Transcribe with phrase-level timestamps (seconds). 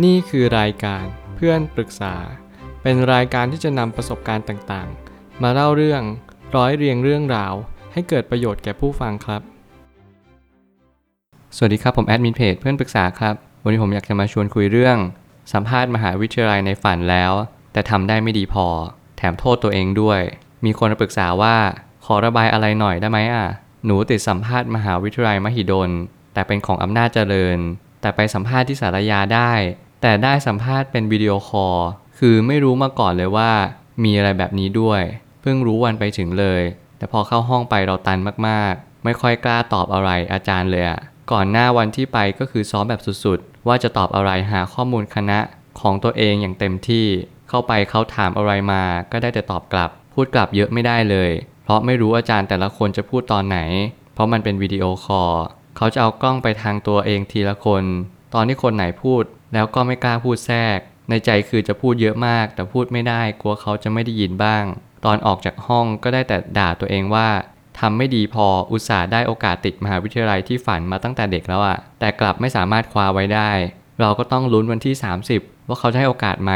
[0.00, 1.04] นี่คือรายการ
[1.36, 2.14] เพื่อนปรึกษา
[2.82, 6.02] เป็นรายการที่จะนำประสบการณ์ต่างๆ มาเล่าเรื่อง
[6.56, 7.54] ร้อยเรียงเรื่องราว
[7.92, 9.42] ให้เกิดประโยชน์แก่ผู้ฟังครับ
[11.56, 13.34] สวัสดีครับผมแอดมินเพจเพื่อนปรึกษาครับ
[13.64, 14.96] วันนี้ผมอยากจะมาชวนคุยเรื่อง
[15.52, 17.32] สัมภาษณ์มหาวิทยาลัยในฝันแล้ว
[17.72, 18.66] แต่ทำได้ไม่ดีพอ
[19.16, 20.20] แถมโทษตัวเองด้วย
[20.64, 21.56] มีคนมาปรึกษาว่า
[22.04, 23.46] ขอระบายอะไรหน่อยได้ไหมอะ
[23.86, 25.90] หนูติดสัมภาษณ์มหาวิทยาลัยมหิดล
[26.34, 27.58] แต่เป็นของอำนาจเจริญ
[28.02, 29.52] แต่ไปสัมภาษณ์ที่สารยาได้
[30.02, 31.78] แต่ได้สัมภาษณ์เป็นวิดีโอคอล
[32.18, 33.52] คือไม่รู้มาก่อนเลยว่า
[34.04, 35.02] มีอะไรแบบนี้ด้วย
[35.42, 36.62] เพิ่งรู้วันไปถึงเลย
[36.98, 38.18] แต่พอเข้าห้องไปเราตัน
[38.48, 41.00] มากๆ ไม่ค่อยกล้าตอบอะไรอาจารย์เลยอะ
[41.32, 45.38] ก่อนหน้าวันที่ไปก็คือซ้อมแบบสุดๆ ว่าจะตอบอะไรหาข้อมูลคณะ
[45.80, 47.06] ของตัวเองอย่างเต็มที่
[47.48, 48.82] เข้าไปเขาถามอะไรมา
[49.12, 51.30] ก็ได้แต่ตอบกลับ พูดกลับเยอะไม่ได้เลย
[51.64, 53.58] เพราะไม่รู้อาจารย์แต่ละคนจะพูดตอนไหน
[54.14, 55.34] เพราะมันเป็นวิดีโอคอล
[55.76, 57.84] เขาจะเอากล้องไปทางตัวเองทีละคน
[58.34, 60.78] ตอนที่คนไหนพูด แล้วก็ไม่กล้าพูดแทรก
[61.10, 64.64] ในใจคือจะพูดเยอะมาก แต่พูดไม่ได้กลัวเขาจะไม่ได้ยินบ้าง
[65.04, 67.28] ตอนออกจากห้องก็ได้แต่ด่าตัวเองว่า
[67.78, 73.50] ทำไม่ดีพออุตส่าห์ได้โอกาสติดมหาวิทยาลัยที่ฝันมาตั้งแต่เด็กแล้วอะแต่กลับไม่สามารถคว้าไว้ได้
[74.00, 74.94] เราก็ต้องลุ้นวันที่
[75.32, 76.52] 30 ว่าเขาจะให้โอกาสไหม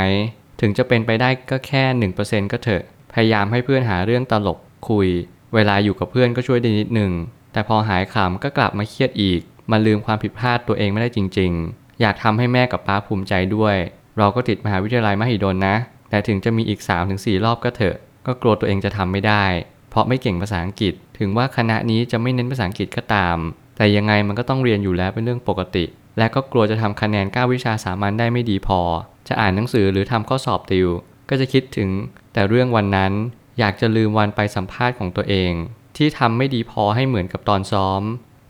[0.61, 1.85] ถึงจะเป็นไปได้ก็แค่
[2.23, 2.83] 1%ก็เถอะ
[3.13, 5.09] พยายามให้เพื่อนหาเรื่องตลกคุย
[5.55, 7.13] เวลาอยู่กับเพื่อนก็ช่วยได้นิดหนึ่ง
[7.57, 9.41] แต่พอหายขำก็กลับมาเครียดอีก
[9.71, 13.77] มาลืมความผิดพลาดตัวเองไม่ได้จริง ๆ อยากทำให้แม่กับป้าภูมิใจด้วย
[14.19, 15.77] เราก็ติดมหาวิทยาลัยมหิดลนะ
[16.11, 16.81] แต่ถึงจะมีอีก
[17.13, 19.45] 3-4 รอบก็เถอะ ก็กลัวตัวเองจะทำไม่ได้
[19.91, 23.37] เพราะไม่เก่งภาษาอังกฤษ ถึงว่าคณะนี้จะไม่เน้นภาษาอังกฤษก็ตาม
[23.77, 25.85] แต่ยังไงมันก็ต้องเรียนอยู่แล้วเป็นเรื่องปกติ
[26.19, 28.81] และก็กลัวจะทำคะแนน9วิชาสามัญได้ไม่ดีพอ
[29.29, 30.89] จะอ่านหนังสือหรือทำข้อสอบติว
[31.29, 31.89] ก็จะคิดถึง
[32.33, 33.13] แต่เรื่องวันนั้น
[33.59, 35.53] อยากจะลืมวันไปสัมภาษณ์ของตัวเอง
[35.97, 38.03] ที่ทำไม่ดีพอให้เหมือนกับตอนซ้อม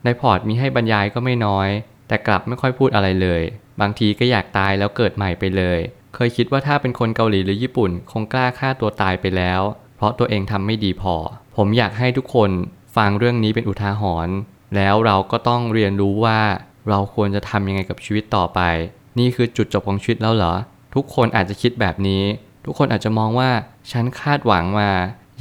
[0.04, 1.68] ในพอร์ตมีให้บรรยายก็ไม่น้อย
[2.08, 3.42] แต่กลับไม่ค่อยพูดอะไรเลย
[3.80, 5.78] บางทีก็อยากตายแล้วเกิดใหม่ไปเลย
[6.14, 9.60] เคยคิดว่าถ้าเป็นคนเกาหลีหรือญี่ปุ่น คงกล้าฆ่าตัวตายไปแล้ว
[9.96, 11.14] เพราะตัวเองทำไม่ดีพอ
[11.56, 12.50] ผมอยากให้ทุกคน
[12.96, 14.36] ฟังเรื่องนี้เป็นอุทาหรณ์
[14.76, 16.40] แล้วเราก็ต้องเรียนรู้ว่า
[16.88, 18.60] เราควรจะทำยังไงกับชีวิตต่อไป
[19.18, 20.54] นี่คือจุดจบของชีวิตแล้วเหรอ
[20.94, 22.22] ทุกคนอาจจะคิดแบบนี้
[22.64, 23.50] ทุกคนอาจจะมองว่า
[23.92, 24.90] ฉันคาดหวังมา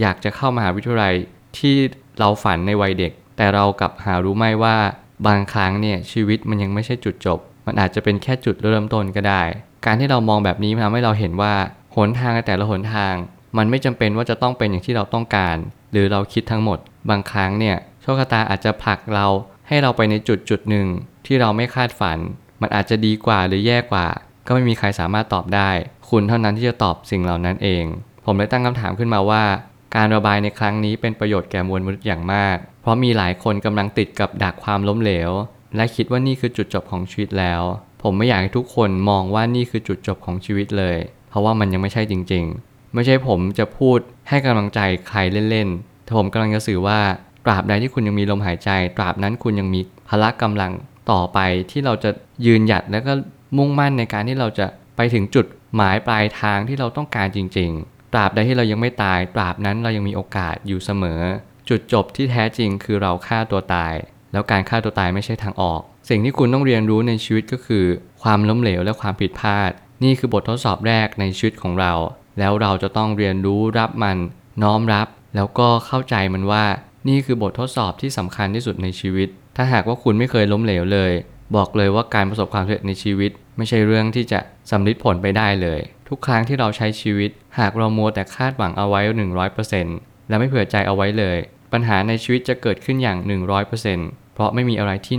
[0.02, 1.16] อยากจะเข้ามหาวิทยาลัย
[1.58, 1.76] ที่
[2.20, 4.76] เราฝันในวัยเด็ก แต่เรากลับหารู้ไหมว่า
[5.28, 9.42] บางครั้งเนี่ยชีวิตมันยังไม่ใช่จุดจบ มันอาจจะเป็นแค่จุดเริ่มต้นก็ได้
[9.86, 11.54] การที่เรามองแบบนี้มันทำให้เราเห็นว่า
[11.96, 13.14] หนทางแต่ละหนทาง
[13.58, 15.58] มันไม่จำเป็นว่าจะต้องเป็นอย่างที่เราต้องการ
[15.92, 19.28] หรือเราคิดทั้งหมด บางครั้งเนี่ยโชคชะตาอาจจะผลักเรา
[19.68, 20.88] ให้เราไปในจุดจุดหนึ่ง
[21.26, 22.18] ที่เราไม่คาดฝัน
[22.62, 24.08] มันอาจจะดีกว่าหรือแย่กว่า
[24.48, 25.70] ก็ไม่มีใครสามารถตอบได้
[26.10, 27.86] คุณเท่านั้นที่จะตอบสิ่งเหล่านั้นเอง
[28.26, 29.44] ผมเลยตั้งคำถามขึ้นมาว่า
[29.96, 35.32] การระบายในครั้งนี้เป็นประโยชน์แก่มวลมนุษย์อย่างมาก เพราะมีหลายคนกำลังติดกับดักความล้มเหลว
[35.76, 37.62] และคิดว่านี่คือจุดจบของชีวิตแล้ว
[38.02, 40.98] ผมไม่อยากให้ทุกคนมองว่านี่คือจุดจบของชีวิตเลย
[41.30, 44.80] เพราะว่ามันยังไม่ใช่จริง ๆ ไม่ใช่ผมจะพูดให้กำลังใจ
[45.10, 45.20] ใคร
[45.50, 47.00] เล่นๆแต่ผมกำลังจะสื่อว่า
[47.46, 50.72] ตราบใดที่คุณยังมีลมหายใจ ตราบนั้นคุณยังมีพละกำลัง
[51.12, 51.40] ต่อไป
[51.72, 52.10] ที่เราจะ
[52.46, 53.14] ยืนหยัดแล้วก็
[53.58, 55.46] มุ่งมั่นในการที่เราจะไปถึงจุด
[55.76, 61.22] หมายปลายทางที่เราต้องการจริง ๆ ตราบใดที่เรายังไม่ตาย ตราบนั้นเรายังมีโอกาสอยู่เสมอ
[61.70, 63.94] จุดจบที่แท้จริงคือเราฆ่าตัวตาย
[64.32, 67.86] แล้วการฆ่าตัวตายไม่ใช่ทางออก สิ่งที่คุณต้องเรียนรู้ในชีวิตก็คือ
[68.24, 69.72] ความล้มเหลวและความผิดพลาด
[70.04, 71.94] นี่คือบททดสอบแรกในชีวิตของเรา
[72.40, 74.18] แล้วเราจะต้องเรียนรู้รับมัน
[74.64, 76.66] น้อมรับ แล้วก็เข้าใจมันว่า
[77.08, 81.12] นี่คือบททดสอบที่สำคัญที่สุดในชีวิต ถ้าหากว่าคุณไม่เคยล้มเหลวเลย
[81.56, 84.40] บอกเลยว่าการประสบความสำเร็จในชีวิต ไม่ใช่เรื่องที่จะ
[84.72, 89.02] สำลิดผลไปได้เลย ทุกครั้งที่เราใช้ชีวิต หากเรามัวแต่คาดหวังเอาไว้
[89.66, 91.38] 100%และไม่เผื่อใจเอาไว้เลย
[91.74, 93.18] ปัญหาในชีวิตจะเกิดขึ้นอย่าง
[93.76, 95.18] 100%เพราะไม่มีอะไรที่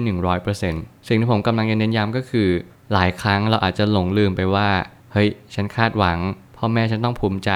[0.53, 2.49] 100%สิ่งที่ผมกำลังจะเน้นย้ำก็คือ
[2.93, 4.69] หลายครั้งเราอาจจะหลงลืมไปว่า
[5.13, 6.19] เฮ้ย ฉันคาดหวัง
[6.57, 7.51] พ่อแม่ฉันต้องภูมิใจ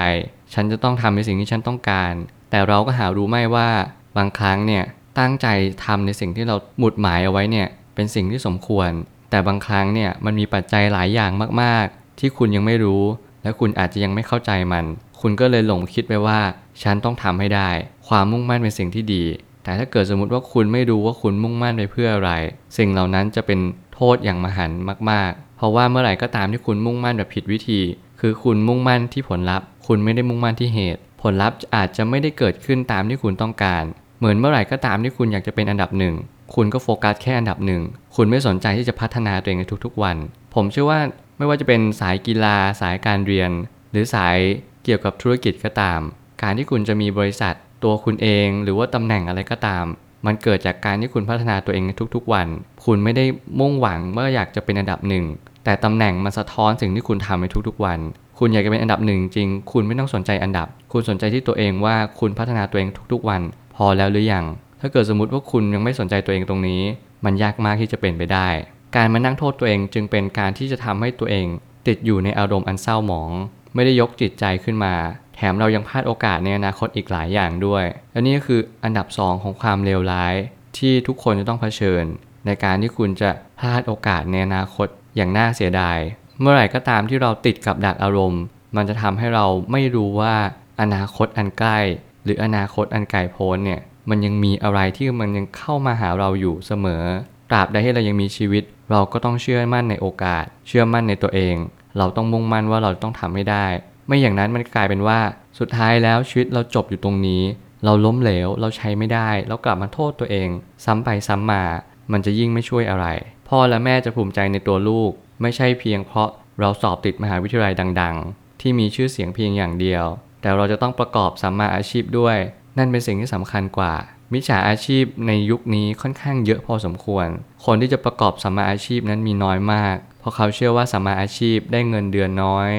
[0.53, 2.13] ฉันจะต้องทำในสิ่งที่ฉันต้องการ
[2.51, 3.69] แต่เราก็หารู้ไม่ว่า
[4.17, 4.83] บางครั้งเนี่ย
[5.19, 5.47] ตั้งใจ
[5.85, 8.89] ทำในสิ่งที่เราหมุดหมายเอาไว้เนี่ยเป็นสิ่งที่สมควร
[9.29, 11.31] แต่บางครั้งเนี่ยมันมีปัจจัยหลายอย่าง
[11.63, 11.87] มาก
[12.21, 13.03] ที่คุณยังไม่รู้
[13.43, 14.85] และคุณอาจจะยังไม่เข้าใจมัน
[15.21, 16.39] คุณก็เลยหลงคิดไปว่า
[16.83, 17.69] ฉันต้องทำให้ได้
[18.07, 19.23] ความมุ่งมั่นเป็นสิ่งที่ดี
[19.63, 22.31] แต่ถ้าเกิดสมมติว่าคุณไม่รู้ว่าคุณมุ่งมั่นไปเพื่ออะไร
[22.77, 23.59] สิ่งเหล่านั้นจะเป็น
[23.93, 24.79] โทษอย่างมหันต์
[25.09, 27.81] มาก ๆ เพราะว่าเมื่อไหร่ก็ตามที่คุณมุ่งมั่นแบบผิดวิธี
[28.19, 33.83] คือคุณมุ่งมั่นที่ผลลัพธ์ คุณไม่ได้มุ่งมั่นที่เหตุ ผลลัพธ์อาจจะไม่ได้เกิดขึ้นตามที่คุณต้องการ
[34.19, 36.15] เหมือนเมื่อไหร่ก็ตามที่คุณอยากจะเป็นอันดับหนึ่ง
[36.55, 37.81] คุณก็โฟกัสแค่อันดับหนึ่ง
[38.15, 40.17] คุณไม่สนใจที่จะพัฒนาตัวเองในทุกๆวัน
[40.55, 40.99] ผมเชื่อว่า
[41.37, 43.51] ไม่ว่าจะเป็นสายกีฬา สายการเรียน
[43.91, 44.37] หรือสาย
[44.83, 45.99] เกี่ยวกับธุรกิจก็ตาม
[46.41, 49.85] การที่คุณจะมีบริษัทตัวคุณเอง หรือว่าตำแหน่งอะไรก็ตาม
[50.25, 52.47] มันเกิดจากการที่คุณพัฒนาตัวเองในทุกๆวัน
[52.85, 53.25] คุณไม่ได้
[53.59, 55.25] มุ่งหวังว่าอยากจะเป็นอันดับหนึ่ง
[55.63, 57.99] แต่ตำแหน่งมันสะท้อนสิ่งที่คุณทำในทุกๆวัน
[58.39, 63.41] คุณอยากจะเป็นอันดับหนึ่งจริง คุณไม่ต้องสนใจอันดับ คุณสนใจที่ตัวเองว่าคุณพัฒนาตัวเองทุกๆวัน
[63.75, 64.45] พอแล้วหรือยัง
[64.81, 66.81] ถ้าเกิดสมมติว่าคุณยังไม่สนใจตัวเองตรงนี้
[67.25, 68.47] มันยากมากที่จะเป็นไปได้
[68.95, 71.47] การมานั่งโทษตัวเองจึงเป็นการที่จะทำให้ตัวเอง
[71.87, 73.31] ติดอยู่ในอารมณ์อันเศร้าหมอง
[73.73, 74.95] ไม่ได้ยกจิตใจขึ้นมา
[75.35, 80.35] แถมเรายังพลาดโอกาสในอนาคตอีกหลายอย่างด้วย และนี่ก็คืออันดับ 2 ของความเลวร้าย
[80.77, 82.03] ที่ทุกคนจะต้องเผชิญ
[82.45, 85.97] ในการที่คุณจะพลาดโอกาสในอนาคตอย่างน่าเสียดาย
[86.39, 88.41] เมื่อไหร่ก็ตามที่เราติดกับดักอารมณ์
[88.75, 90.35] มันจะทำให้เราไม่รู้ว่า
[90.81, 91.79] อนาคตอันใกล้
[92.23, 97.03] หรืออนาคตอันไกลโพ้นเนี่ยมันยังมีอะไรที่มันยังเข้ามาหาเราอยู่เสมอ
[97.51, 101.55] ตราบใดที่เรายังมีชีวิต เราก็ต้องเชื่อมั่นในโอกาส เชื่อมั่นในตัวเอง
[101.97, 103.65] เราต้องมุ่งมั่นว่าเราต้องทำให้ได้
[104.07, 105.19] ไม่อย่างนั้นมันกลายเป็นว่า
[105.59, 107.43] สุดท้ายแล้วชีวิตเราจบอยู่ตรงนี้
[107.85, 110.49] เราล้มเหลวเราใช้ไม่ได้แล้วกลับมาโทษตัวเอง
[110.85, 111.63] ซ้ำไปซ้ำมา
[112.11, 113.05] มันจะยิ่งไม่ช่วยอะไร
[113.49, 115.11] พ่อและแม่จะภูมิใจในตัวลูก
[115.41, 120.05] ไม่ใช่เพียงเพราะเราสอบติดมหาวิทยาลัยดัง ๆ ที่มีชื่อเสียงเพียงอย่างเดียว
[120.41, 122.37] แต่เราจะต้องประกอบสัมมาอาชีพด้วย
[122.77, 123.93] นั่นเป็นสิ่งที่สำคัญกว่า
[124.33, 127.27] มิจฉาอาชีพในยุคนี้ค่อนข้างเยอะพอสมควร
[127.65, 132.69] คนที่จะประกอบสัมมาอาชีพนั้นมีน้อยมาก เพราะเขาเชื่อว่าสัมมาอาชีพได้เงินเดือนน้อย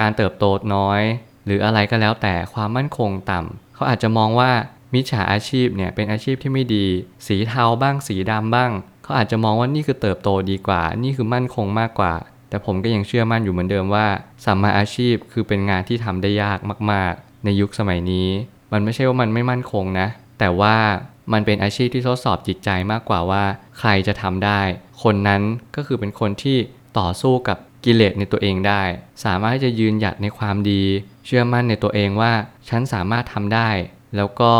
[0.00, 0.44] การเติบโต
[0.74, 1.00] น้อย
[1.46, 4.50] หรืออะไรก็แล้วแต่ความมั่นคงต่ำเขาอาจจะมองว่า
[4.94, 6.86] มิจฉาอาชีพเนี่ยเป็นอาชีพที่ไม่ดี
[7.26, 8.70] สีเทาบ้างสีดำบ้าง
[9.02, 12.14] เขาอาจจะมองว่านี่คือเติบโตดีกว่า นี่คือมั่นคงมากกว่า
[12.48, 14.06] แต่ผมก็ยังเชื่อมั่นอยู่เหมือนเดิมว่า
[14.44, 16.58] สัมมาอาชีพคือเป็นงานที่ทำได้ยาก
[16.90, 18.28] มาก ๆ ในยุคสมัยนี้
[18.72, 20.08] มันไม่ใช่ว่ามันไม่มั่นคงนะ
[20.42, 20.76] แต่ว่า
[21.32, 23.44] มันเป็นอาชีพที่ทดสอบจิตใจมากกว่าว่า
[23.78, 24.60] ใครจะทำได้
[25.02, 25.42] คนนั้น
[25.76, 26.58] ก็คือเป็นคนที่
[26.98, 28.82] ต่อสู้กับกิเลสในตัวเองได้
[29.24, 30.82] สามารถที่จะยืนหยัดในความดี
[31.26, 32.32] เชื่อมั่นในตัวเองว่า
[32.68, 33.70] ฉันสามารถทำได้
[34.16, 34.52] แล้วก็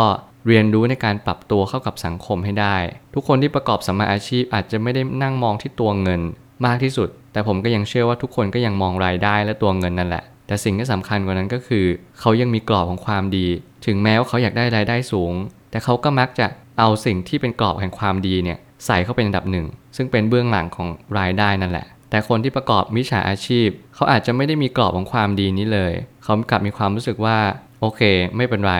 [0.47, 2.77] เรียนรู้ในการปรับตัวเข้ากับสังคมให้ได้
[3.13, 6.21] ทุกคนที่ประกอบสมาอาชีพอาจจะไม่ได้นั่งมองที่ตัวเงิน
[6.65, 11.85] มากที่สุด แต่ผมก็ยังเชื่อว่าทุกคนก็ยังมองรายได้และตัวเงินนั่นแหละ แต่สิ่งที่สำคัญกว่านั้นก็คือ
[12.19, 13.47] เขายังมีกรอบของความดี
[13.85, 15.33] ถึงแม้ว่าเขาอยากได้รายได้สูง
[15.73, 16.47] แต่เขาก็มักจะ
[16.79, 20.87] เอาสิ่งที่เป็นกรอบแห่งความดีเนี่ยใส่เข้าเป็นอันดับหนึ่ง ซึ่งเป็นเบื้องหลังของ
[21.19, 25.93] รายได้นั่นแหละ แต่คนที่ประกอบมิจฉาอาชีพ เขาอาจจะไม่ได้มีกรอบของความดีนี้เลย
[26.23, 27.37] เขากลับมีความรู้สึกว่า
[27.79, 28.01] โอเค
[28.35, 28.75] ไม่เป็นไร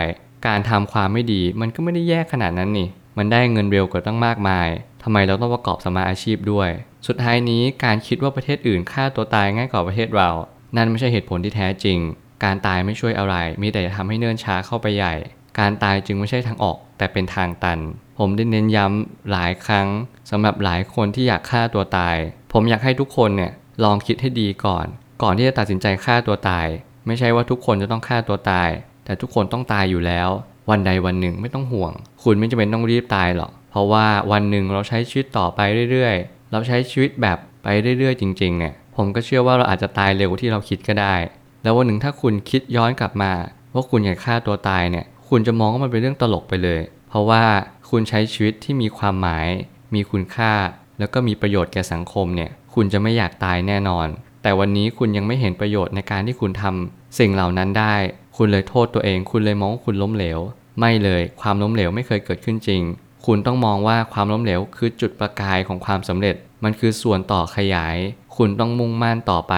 [0.47, 2.87] การทำความไม่ดีมันก็ไม่ได้แย่ขนาดนั้นนี่
[3.17, 4.67] มันได้เงินเร็วกว่าตั้งมากมาย
[5.03, 6.69] ทำไมเราต้องประกอบสมมาอาชีพด้วย
[7.07, 10.29] สุดท้ายนี้การคิดว่าประเทศอื่นฆ่าตัวตายง่ายกว่าประเทศเรา
[10.77, 11.97] นั่นไม่ใช่เหตุผลที่แท้จริง
[12.43, 15.13] การตายไม่ช่วยอะไร มีแต่จะทำให้เนิ่นช้าเข้าไปใหญ่
[15.59, 17.79] การตายจึงไม่ใช่ทางออก แต่เป็นทางตัน
[18.19, 19.87] ผมได้เน้นย้ำหลายครั้ง
[20.31, 22.15] สำหรับหลายคนที่อยากฆ่าตัวตาย
[22.53, 23.51] ผมอยากให้ทุกคนเนี่ย
[23.83, 24.85] ลองคิดให้ดีก่อน
[25.23, 26.67] ก่อนที่จะตัดสินใจฆ่าตัวตาย
[27.07, 28.69] ไม่ใช่ว่าทุกคนจะต้องฆ่าตัวตาย
[29.05, 30.29] แต่ทุกคนต้องตายอยู่แล้ว
[30.69, 31.91] วันใดวันหนึ่งไม่ต้องห่วง
[32.23, 35.59] คุณไม่จำเป็นต้องรีบตายหรอก เพราะว่าวันหนึ่งเราใช้ชีวิตต่อไป
[35.91, 37.67] เรื่อยๆ เราใช้ชีวิตแบบไป
[37.99, 41.15] เรื่อยๆ จริง ๆ เนี่ย ผมก็เชื่อว่าเราอาจจะตายเร็วกว่าที่เราคิดก็ได้
[41.63, 43.31] แล้ววันหนึ่งถ้าคุณคิดย้อนกลับมา
[43.73, 45.05] ว่าคุณอยากฆ่าตัวตายเนี่ย
[45.35, 47.43] คุณจะมองว่ามันเป็นเรื่องตลกไปเลย เพราะว่า
[47.89, 49.47] คุณใช้ชีวิตที่มีความหมาย
[49.95, 50.53] มีคุณค่า
[50.99, 54.07] แล้วก็มีประโยชน์แก่สังคมเนี่ย คุณจะไม่อยากตายแน่นอน
[54.43, 57.95] แต่วันนี้คุณยังไม่เห็นประโยชน์ในการที่คุณทำสิ่งเหล่านั้นได้
[58.37, 60.39] คุณเลยโทษตัวเอง คุณเลยมองว่าคุณล้มเหลว
[60.79, 62.81] ไม่เลย ความล้มเหลวไม่เคยเกิดขึ้นจริง
[63.25, 67.97] คุณต้องมองว่าความล้มเหลวคือจุดประกายของความสำเร็จ มันคือส่วนต่อขยาย
[68.37, 69.55] คุณต้องมุ่งมั่นต่อไป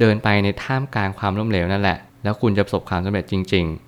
[0.00, 3.87] เดินไปในท่ามกลางความล้มเหลวนั่นแหละ แล้วคุณจะประสบความสำเร็จจริง ๆ